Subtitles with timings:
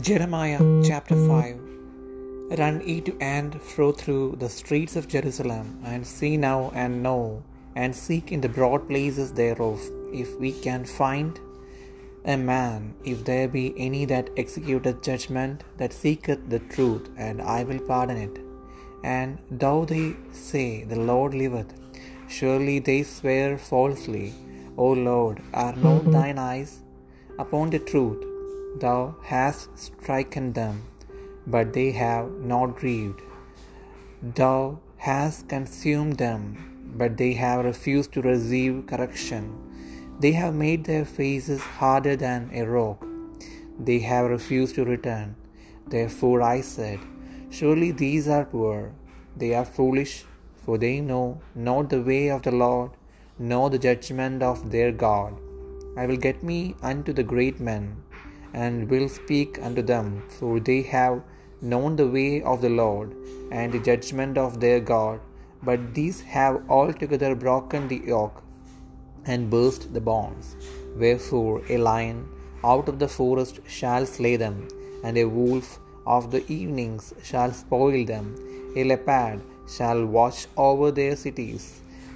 [0.00, 6.36] Jeremiah chapter 5 Run ye to and fro through the streets of Jerusalem, and see
[6.36, 7.44] now and know,
[7.76, 9.80] and seek in the broad places thereof,
[10.12, 11.38] if we can find
[12.24, 17.62] a man, if there be any that executeth judgment, that seeketh the truth, and I
[17.62, 18.40] will pardon it.
[19.04, 21.72] And though they say, The Lord liveth,
[22.26, 24.34] surely they swear falsely.
[24.76, 26.80] O Lord, are not thine eyes
[27.38, 28.33] upon the truth?
[28.82, 30.82] Thou hast stricken them,
[31.46, 33.20] but they have not grieved.
[34.38, 36.40] Thou hast consumed them,
[37.00, 39.44] but they have refused to receive correction.
[40.18, 43.06] They have made their faces harder than a rock.
[43.78, 45.36] They have refused to return.
[45.86, 46.98] Therefore I said,
[47.50, 48.92] Surely these are poor.
[49.36, 50.24] They are foolish,
[50.64, 52.90] for they know not the way of the Lord,
[53.38, 55.34] nor the judgment of their God.
[55.96, 57.84] I will get me unto the great men
[58.62, 61.22] and will speak unto them, for they have
[61.60, 63.14] known the way of the Lord
[63.50, 65.20] and the judgment of their God.
[65.62, 68.42] But these have altogether broken the yoke
[69.26, 70.56] and burst the bonds.
[71.02, 72.18] Wherefore a lion
[72.72, 74.56] out of the forest shall slay them,
[75.02, 78.26] and a wolf of the evenings shall spoil them.
[78.76, 79.40] A leopard
[79.76, 81.64] shall watch over their cities.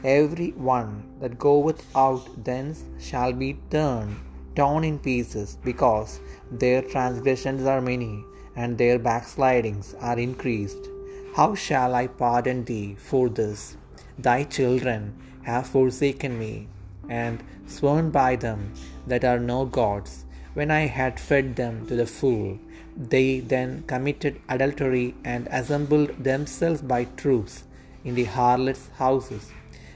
[0.04, 4.16] Every one that goeth out thence shall be turned
[4.54, 8.24] torn in pieces, because their transgressions are many,
[8.56, 10.88] and their backslidings are increased.
[11.36, 13.76] How shall I pardon thee for this?
[14.18, 16.68] Thy children have forsaken me,
[17.08, 18.72] and sworn by them
[19.06, 20.24] that are no gods,
[20.54, 22.58] when I had fed them to the full.
[22.96, 27.62] They then committed adultery and assembled themselves by troops
[28.04, 29.52] in the harlots' houses.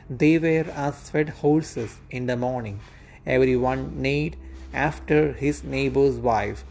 [0.08, 2.78] They were as fed horses in the morning.
[3.26, 4.36] Every one neighed
[4.72, 6.64] after his neighbor's wife.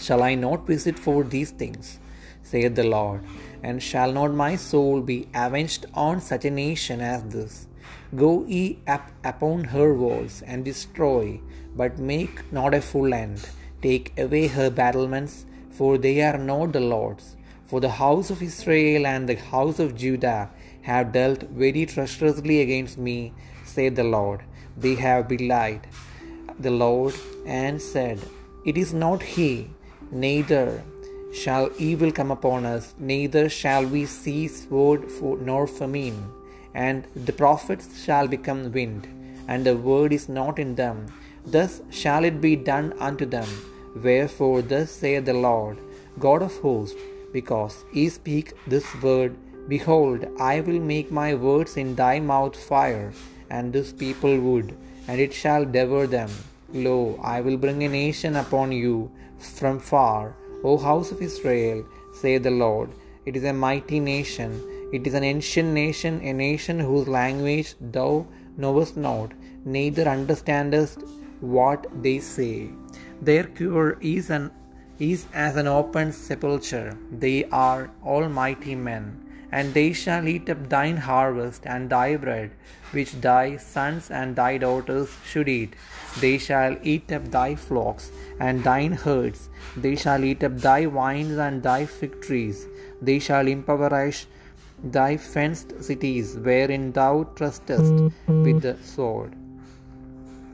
[0.00, 1.98] Shall I not visit for these things?
[2.42, 3.22] saith the Lord,
[3.62, 7.66] and shall not my soul be avenged on such a nation as this?
[8.14, 11.40] Go ye up upon her walls and destroy,
[11.76, 13.48] but make not a full end.
[13.82, 17.36] Take away her battlements, for they are not the Lord's.
[17.66, 20.50] For the house of Israel and the house of Judah
[20.82, 23.34] have dealt very treacherously against me,
[23.64, 24.42] saith the Lord.
[24.76, 25.86] They have belied
[26.58, 27.14] the Lord
[27.46, 28.20] and said,
[28.64, 29.70] It is not he,
[30.10, 30.82] neither
[31.32, 35.04] shall evil come upon us, neither shall we see sword
[35.48, 36.20] nor famine.
[36.74, 39.06] And the prophets shall become wind,
[39.48, 41.06] and the word is not in them.
[41.46, 43.48] Thus shall it be done unto them.
[44.04, 45.78] Wherefore, thus saith the Lord,
[46.18, 47.00] God of hosts,
[47.32, 49.36] because ye speak this word,
[49.72, 53.12] behold, I will make my words in thy mouth fire,
[53.50, 54.76] and this people wood,
[55.08, 56.30] and it shall devour them.
[56.72, 61.84] Lo, I will bring a nation upon you from far, O house of Israel,
[62.20, 62.90] saith the Lord.
[63.24, 64.50] It is a mighty nation,
[64.92, 68.26] it is an ancient nation, a nation whose language thou
[68.56, 69.32] knowest not,
[69.64, 71.02] neither understandest
[71.40, 72.70] what they say.
[73.22, 74.50] Their cure is an
[74.98, 76.96] is as an open sepulchre.
[77.24, 82.50] They are almighty men and they shall eat up thine harvest and thy bread,
[82.92, 85.74] which thy sons and thy daughters should eat.
[86.20, 88.10] They shall eat up thy flocks
[88.40, 89.48] and thine herds.
[89.76, 92.66] They shall eat up thy vines and thy fig trees.
[93.00, 94.26] They shall impoverish
[94.82, 99.34] thy fenced cities, wherein thou trustest with the sword.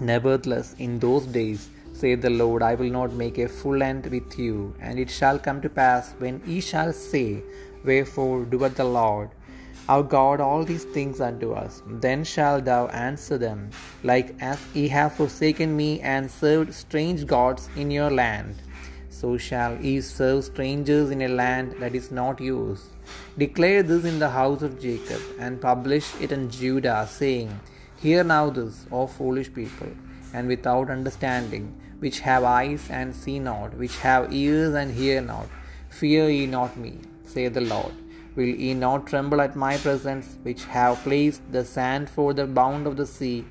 [0.01, 4.39] Nevertheless, in those days, saith the Lord, I will not make a full end with
[4.39, 4.75] you.
[4.81, 7.43] And it shall come to pass when ye shall say,
[7.85, 9.31] Wherefore doeth the Lord
[9.87, 11.83] our God all these things unto us?
[11.87, 13.71] Then shalt thou answer them,
[14.03, 18.63] like as ye have forsaken me and served strange gods in your land.
[19.11, 22.87] So shall ye serve strangers in a land that is not yours.
[23.37, 27.61] Declare this in the house of Jacob, and publish it in Judah, saying,
[28.01, 29.89] Hear now this, O foolish people,
[30.33, 35.47] and without understanding, which have eyes and see not, which have ears and hear not.
[35.91, 36.99] Fear ye not me,
[37.35, 37.95] saith the Lord.
[38.37, 42.87] Will ye not tremble at my presence, which have placed the sand for the bound
[42.89, 43.45] of the sea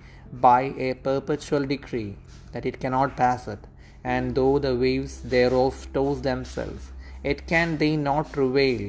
[0.48, 2.18] by a perpetual decree,
[2.54, 3.64] that it cannot pass it?
[4.04, 6.92] And though the waves thereof toss themselves,
[7.28, 8.86] yet can they not prevail.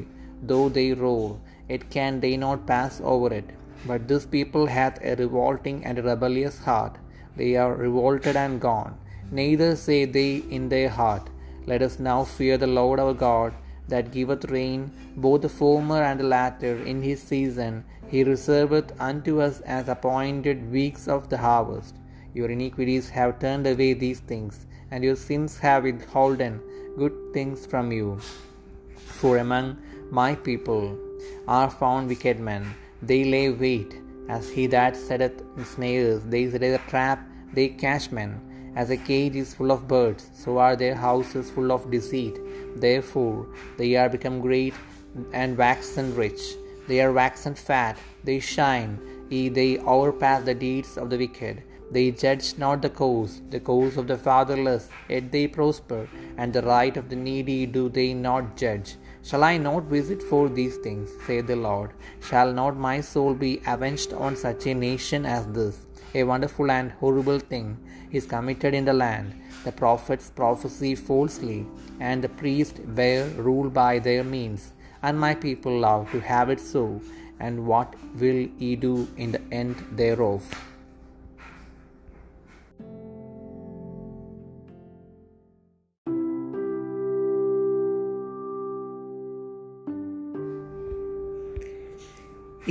[0.50, 1.38] Though they roar,
[1.68, 3.50] yet can they not pass over it.
[3.86, 6.96] But this people hath a revolting and rebellious heart.
[7.36, 8.92] They are revolted and gone.
[9.30, 11.26] Neither say they in their heart,
[11.70, 13.54] Let us now fear the Lord our God,
[13.88, 17.84] that giveth rain, both the former and the latter, in his season.
[18.08, 21.94] He reserveth unto us as appointed weeks of the harvest.
[22.34, 26.60] Your iniquities have turned away these things, and your sins have withholden
[26.96, 28.18] good things from you.
[28.96, 29.78] For among
[30.10, 30.98] my people
[31.48, 32.74] are found wicked men.
[33.02, 33.94] They lay wait,
[34.28, 36.22] as he that setteth snares.
[36.24, 38.40] They set a trap, they catch men.
[38.76, 42.38] As a cage is full of birds, so are their houses full of deceit.
[42.76, 44.74] Therefore they are become great
[45.32, 46.42] and waxen rich.
[46.88, 48.98] They are waxen fat, they shine,
[49.30, 51.62] ye they overpass the deeds of the wicked.
[51.90, 56.62] They judge not the cause, the cause of the fatherless, yet they prosper, and the
[56.62, 58.96] right of the needy do they not judge.
[59.22, 61.92] Shall I not visit for these things, saith the Lord?
[62.20, 65.78] Shall not my soul be avenged on such a nation as this?
[66.16, 67.76] A wonderful and horrible thing
[68.12, 69.34] is committed in the land.
[69.64, 71.66] The prophets prophesy falsely,
[71.98, 74.72] and the priests bear rule by their means.
[75.02, 77.00] And my people love to have it so.
[77.40, 80.42] And what will ye do in the end thereof?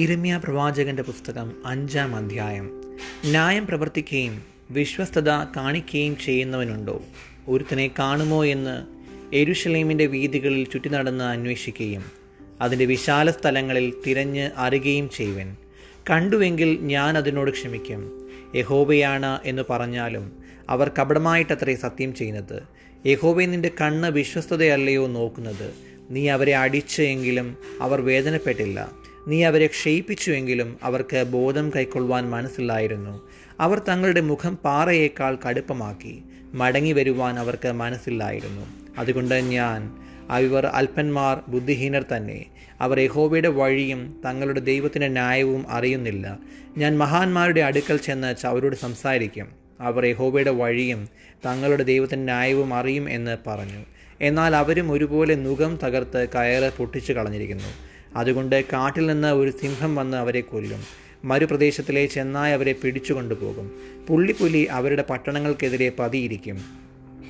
[0.01, 2.82] ഇരമ്യ പ്രവാചകന്റെ പുസ്തകം അഞ്ചാം അധ്യായം
[3.25, 4.41] ന്യായം പ്രവർത്തിക്കുകയും
[4.71, 7.01] വിശ്വസ്തത കാണിക്കുകയും ചെയ്യുന്നവനുണ്ടോ?
[7.47, 8.85] ഒരുത്തനെ കാണുമോ എന്ന്
[9.35, 12.03] എരുഷലേമിന്റെ വീതികളിൽ ചുറ്റി നടന്ന് അന്വേഷിക്കുകയും
[12.61, 15.55] അതിന്റെ വിശാല സ്ഥലങ്ങളിൽ തിരഞ്ഞ് അറിയുകയും ചെയ്യുവൻ.
[16.09, 18.29] കണ്ടുവെങ്കിൽ ഞാൻ അതിനോട് ക്ഷമിക്കും.
[18.55, 20.31] യഹോബയാണ് എന്ന് പറഞ്ഞാലും
[20.69, 22.63] അവർ കപടമായിട്ടത്രേ സത്യം ചെയ്യുന്നത്.
[23.07, 25.73] യഹോബെ നിന്റെ കണ്ണ് വിശ്വസ്തതയല്ലയോ നോക്കുന്നത്.
[26.09, 28.91] നീ അവരെ അടിച്ചെങ്കിലും അവർ വേദനപ്പെട്ടില്ല.
[29.27, 33.29] നീ അവരെ ക്ഷയിപ്പിച്ചുവെങ്കിലും അവർക്ക് ബോധം കൈക്കൊള്ളുവാൻ മനസ്സില്ലായിരുന്നു.
[33.59, 36.23] അവർ തങ്ങളുടെ മുഖം പാറയേക്കാൾ കടുപ്പമാക്കി
[36.53, 38.65] മടങ്ങി വരുവാൻ അവർക്ക് മനസ്സില്ലായിരുന്നു.
[38.97, 39.91] അതുകൊണ്ട് ഞാൻ
[40.29, 42.45] അവർ അല്പന്മാർ ബുദ്ധിഹീനർ തന്നെ
[42.81, 46.39] അവർ യഹോബയുടെ വഴിയും തങ്ങളുടെ ദൈവത്തിന്റെ ന്യായവും അറിയുന്നില്ല.
[46.77, 49.47] ഞാൻ മഹാന്മാരുടെ അടുക്കൽ ചെന്ന് അവരോട് സംസാരിക്കും.
[49.81, 51.09] അവർ യഹോബയുടെ വഴിയും
[51.45, 53.85] തങ്ങളുടെ ദൈവത്തിന്റെ ന്യായവും അറിയും എന്ന് പറഞ്ഞു.
[54.21, 57.92] എന്നാൽ അവരും ഒരുപോലെ നുഖം തകർത്ത് കയറ് പൊട്ടിച്ചു കളഞ്ഞിരിക്കുന്നു.
[58.15, 60.83] അതുകൊണ്ട് കാട്ടിൽ നിന്ന് ഒരു സിംഹം വന്ന് അവരെ കൊല്ലും.
[61.23, 63.71] മരുപ്രദേശത്തിലെ ചെന്നായ് അവരെ പിടിച്ചു കൊണ്ടുപോകും.
[64.07, 66.61] പുള്ളിപ്പുലി അവരുടെ പട്ടണങ്ങൾക്കെതിരെ പതിയിരിക്കും.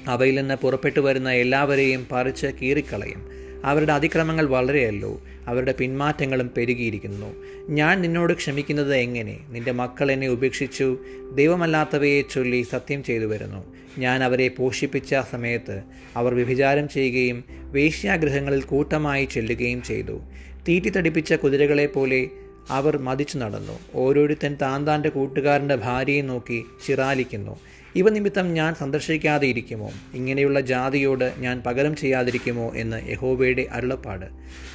[0.07, 3.44] അവയിൽ നിന്ന് പുറപ്പെട്ടു വരുന്ന എല്ലാവരെയും പറിച്ച് കീറിക്കളയും.
[3.65, 5.21] അവരുടെ അതിക്രമങ്ങൾ വളരെയല്ലോ.
[5.47, 7.35] അവരുടെ പിന്മാറ്റങ്ങളും പെരുകിയിരിക്കുന്നു.
[7.69, 9.39] ഞാൻ നിന്നോട് ക്ഷമിക്കുന്നത് എങ്ങനെ?
[9.50, 10.97] നിന്റെ മക്കൾ എന്നെ ഉപേക്ഷിച്ചു.
[11.35, 13.75] ദൈവമല്ലാത്തവയെ ചൊല്ലി സത്യം ചെയ്തു വരുന്നു.
[13.97, 15.81] ഞാൻ അവരെ പോഷിപ്പിച്ച സമയത്ത്
[16.15, 20.21] അവർ വ്യഭിചാരം ചെയ്യുകയും വേശ്യാഗ്രഹങ്ങളിൽ കൂട്ടമായി ചെല്ലുകയും ചെയ്തു.
[20.68, 22.30] തീറ്റിത്തടിപ്പിച്ച കുതിരകളെ പോലെ
[22.69, 23.80] അവർ മതിച്ചു നടന്നു.
[23.95, 27.60] ഓരോരുത്തൻ താൻ താന്റെ കൂട്ടുകാരന്റെ ഭാര്യയെ നോക്കി ചിറാലിക്കുന്നു.
[27.95, 34.25] ഇവ നിമിത്തം ഞാൻ സന്ദർശിക്കാതെ ഇരിക്കുമോ ഇങ്ങനെയുള്ള ജാതിയോട് ഞാൻ പകരം ചെയ്യാതിരിക്കുമോ എന്ന് യഹോബയുടെ അരുളപ്പാട്.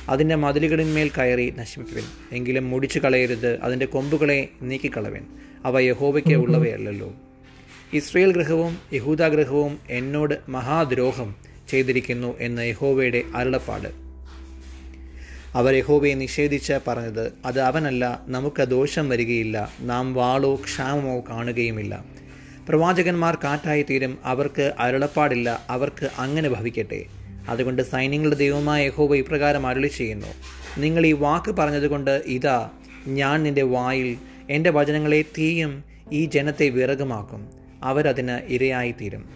[0.08, 5.20] അതിന്റെ മതിലുകളിന്മേൽ കയറി നശിപ്പിൻ എങ്കിലും മുടിച്ചു കളയരുത് അതിന്റെ കൊമ്പുകളെ നീക്കിക്കളവൻ.
[5.64, 7.12] അവ യഹോബയ്ക്ക് ഉള്ളവയല്ലല്ലോ.
[7.93, 11.34] ഇസ്രയേൽ ഗൃഹവും യഹൂദ ഗൃഹവും എന്നോട് മഹാദ്രോഹം
[11.69, 14.07] ചെയ്തിരിക്കുന്നു എന്ന് യഹോവയുടെ അരുളപ്പാട്.
[15.54, 22.04] അവർ യഹോബയെ നിഷേധിച്ച് പറഞ്ഞത് അത് അവനല്ല നമുക്ക് ദോഷം വരികയില്ല നാം വാളോ ക്ഷാമമോ കാണുകയുമില്ല.
[22.68, 27.04] പ്രവാചകന്മാർ കാറ്റായി തീരും അവർക്ക് അരുളപ്പാടില്ല അവർക്ക് അങ്ങനെ ഭവിക്കട്ടെ.
[27.48, 30.26] അതുകൊണ്ട് സൈന്യങ്ങളുടെ ദൈവമായ യഹോബ ഇപ്രകാരം അരുളി ചെയ്യുന്നു
[30.78, 32.70] നിങ്ങൾ ഈ വാക്ക് പറഞ്ഞതുകൊണ്ട് ഇതാ
[33.06, 34.16] ഞാൻ നിന്റെ വായിൽ
[34.50, 37.48] എന്റെ വചനങ്ങളെ തീയും ഈ ജനത്തെ വിറകുമാക്കും.
[37.82, 39.28] അവരതിന് ഇരയായിത്തീരും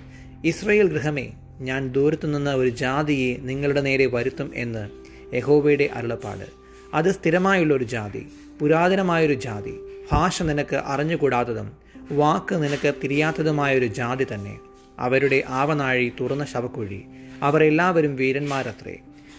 [0.44, 5.01] ഇസ്രയേൽ ഗൃഹമേ ഞാൻ ദൂരത്തുനിന്ന് ഒരു ജാതിയെ നിങ്ങളുടെ നേരെ വരുത്തും എന്ന്
[5.34, 6.46] യഹോവയുടെ അരുളപ്പാട്.
[6.94, 8.26] അത് സ്ഥിരമായുള്ളൊരു ജാതി
[8.60, 9.74] പുരാതനമായൊരു ജാതി
[10.12, 11.72] ഭാഷ നിനക്ക് അറിഞ്ഞുകൂടാത്തതും
[12.12, 14.58] വാക്ക് നിനക്ക് തിരിയാത്തതുമായൊരു ജാതി തന്നെ.
[14.98, 17.02] അവരുടെ ആവനാഴി തുറന്ന ശവക്കുഴി.
[17.42, 18.98] അവർ എല്ലാവരും വീരന്മാരത്രേ.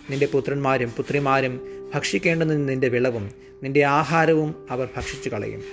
[0.10, 1.60] നിന്റെ പുത്രന്മാരും പുത്രിമാരും
[1.96, 3.32] ഭക്ഷിക്കേണ്ടുന്ന നിന്റെ വിളവും
[3.64, 5.64] നിന്റെ ആഹാരവും അവർ ഭക്ഷിച്ചു കളയും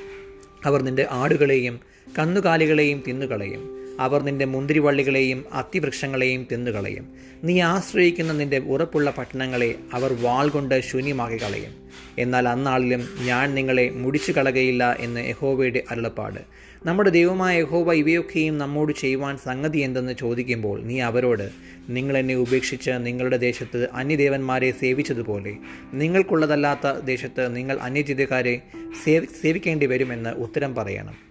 [0.64, 1.80] അവർ നിന്റെ ആടുകളെയും
[2.18, 3.79] കന്നുകാലികളെയും തിന്നുകളയും.
[4.00, 7.06] അവർ നിന്റെ മുന്തിരിവള്ളികളെയും അത്തിവൃക്ഷങ്ങളെയും തിന്നുകളയും.
[7.44, 11.74] നീ ആശ്രയിക്കുന്ന നിന്റെ ഉറപ്പുള്ള പട്ടണങ്ങളെ അവർ വാൾ കൊണ്ട് ശൂന്യമാക്കി കളയും
[12.18, 16.40] എന്നാൽ അന്നാളിലും ഞാൻ നിങ്ങളെ മുടിച്ചു കളകയില്ല എന്ന് യഹോവയുടെ അരുളപ്പാട്.
[16.86, 21.50] നമ്മുടെ ദൈവമായ യഹോവ ഇവയൊക്കെയും നമ്മോട് ചെയ്യുവാൻ സംഗതി എന്തെന്ന് ചോദിക്കുമ്പോൾ നീ അവരോട്
[21.88, 25.56] നിങ്ങൾ എന്നെ ഉപേക്ഷിച്ച് നിങ്ങളുടെ ദേശത്ത് അന്യദേവന്മാരെ സേവിച്ചതുപോലെ
[25.94, 28.62] നിങ്ങൾക്കുള്ളതല്ലാത്ത ദേശത്ത് നിങ്ങൾ അന്യജിതക്കാരെ
[29.04, 31.29] സേവി സേവിക്കേണ്ടി വരുമെന്ന് ഉത്തരം പറയണം.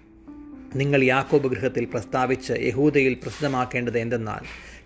[0.75, 4.39] നിങ്ങൾ യാക്കോബ് ഗൃഹത്തിൽ പ്രസ്താവിച്ച് യഹൂദയിൽ പ്രസിദ്ധമാക്കേണ്ടത് എന്തെന്നാൽ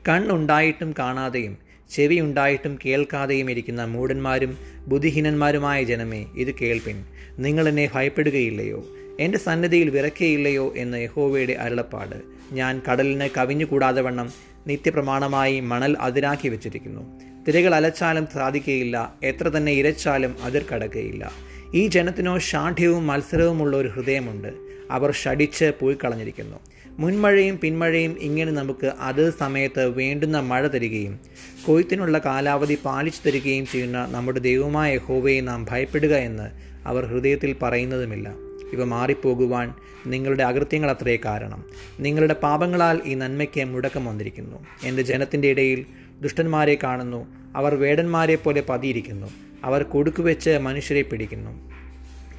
[0.10, 1.58] കണ്ണുണ്ടായിട്ടും കാണാതെയും
[1.92, 7.06] ചെവി ഉണ്ടായിട്ടും കേൾക്കാതെയും ഇരിക്കുന്ന മൂടന്മാരും ബുദ്ധിഹീനന്മാരുമായ ജനമേ ഇത് കേൾപ്പിൻ.
[7.40, 8.86] നിങ്ങൾ എന്നെ ഭയപ്പെടുകയില്ലയോ?
[9.20, 12.22] എന്റെ സന്നദ്ധിയിൽ വിറക്കുകയില്ലയോ എന്ന് യഹോവയുടെ അരുളപ്പാട്.
[12.52, 14.34] ഞാൻ കടലിന് കവിഞ്ഞുകൂടാതെ വണ്ണം
[14.68, 17.20] നിത്യപ്രമാണമായി മണൽ അതിരാക്കി വെച്ചിരിക്കുന്നു.
[17.48, 21.32] തിരകൾ അലച്ചാലും സാധിക്കുകയില്ല എത്ര തന്നെ ഇരച്ചാലും അതിർ കടക്കുകയില്ല
[21.74, 24.73] ഈ ജനത്തിനോ ഷാഠ്യവും മത്സരവുമുള്ള ഒരു ഹൃദയമുണ്ട്.
[24.94, 26.58] അവർ ഷടിച്ച് പോയി കളഞ്ഞിരിക്കുന്നു
[27.00, 31.20] മുൻമഴയും പിന്മഴയും ഇങ്ങനെ നമുക്ക് അത് സമയത്ത് വേണ്ടുന്ന മഴ തരികയും
[31.66, 36.50] കൊയ്ത്തിനുള്ള കാലാവധി പാലിച്ചു തരികയും ചെയ്യുന്ന നമ്മുടെ ദൈവമായ ഹോവയെ നാം ഭയപ്പെടുക എന്ന്
[36.88, 38.34] അവർ ഹൃദയത്തിൽ പറയുന്നതുമില്ല.
[38.74, 39.74] ഇവ മാറിപ്പോകുവാൻ
[40.08, 41.64] നിങ്ങളുടെ അകൃത്യങ്ങൾ അത്രേ കാരണം.
[42.00, 44.66] നിങ്ങളുടെ പാപങ്ങളാൽ ഈ നന്മയ്ക്ക് മുടക്കം വന്നിരിക്കുന്നു.
[44.84, 45.86] എന്റെ ജനത്തിന്റെ ഇടയിൽ
[46.22, 47.26] ദുഷ്ടന്മാരെ കാണുന്നു.
[47.56, 49.28] അവർ വേടന്മാരെ പോലെ പതിയിരിക്കുന്നു.
[49.64, 51.74] അവർ കൊടുക്കുവെച്ച് മനുഷ്യരെ പിടിക്കുന്നു.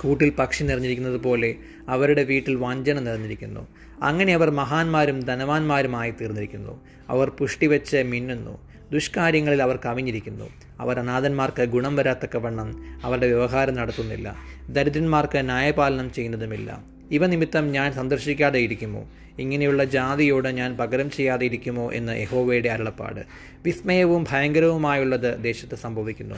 [0.05, 1.55] കൂട്ടിൽ പക്ഷി നിറഞ്ഞിരിക്കുന്നത് പോലെ
[1.89, 3.69] അവരുടെ വീട്ടിൽ വഞ്ചന നിറഞ്ഞിരിക്കുന്നു.
[4.03, 6.81] അങ്ങനെ അവർ മഹാന്മാരും ധനവാന്മാരുമായി തീർന്നിരിക്കുന്നു.
[7.09, 8.59] അവർ പുഷ്ടി വെച്ച് മിന്നുന്നു.
[8.93, 10.51] ദുഷ്കാര്യങ്ങളിൽ അവർ കവിഞ്ഞിരിക്കുന്നു.
[10.81, 14.37] അവർ അനാഥന്മാർക്ക് ഗുണം വരാത്തക്കവണ്ണം അവരുടെ വ്യവഹാരം നടത്തുന്നില്ല.
[14.69, 16.85] ദരിദ്രന്മാർക്ക് ന്യായപാലനം ചെയ്യുന്നതുമില്ല.
[17.11, 19.09] ഇവ നിമിത്തം ഞാൻ സന്ദർശിക്കാതെ ഇരിക്കുമോ?
[19.39, 23.21] ഇങ്ങനെയുള്ള ജാതിയോട് ഞാൻ പകരം ചെയ്യാതെ ഇരിക്കുമോ എന്ന് യഹോവയുടെ അരുളപ്പാട്.
[23.65, 26.35] വിസ്മയവും ഭയങ്കരവുമായുള്ളത് ദേശത്ത് സംഭവിക്കുന്നു.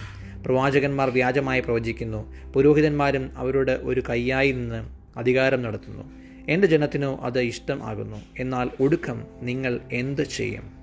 [0.47, 2.33] പ്രവാചകന്മാർ വ്യാജമായി പ്രവചിക്കുന്നു.
[2.53, 4.89] പുരോഹിതന്മാരും അവരുടെ ഒരു കയ്യായി നിന്ന്
[5.19, 6.13] അധികാരം നടത്തുന്നു.
[6.49, 8.17] എന്റെ ജനത്തിനോ അത് ഇഷ്ടം ആകുന്നു.
[8.39, 10.76] എന്നാൽ ഒടുക്കം നിങ്ങൾ എന്ത് ചെയ്യും?